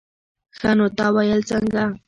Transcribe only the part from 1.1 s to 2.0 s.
ويل څنگه.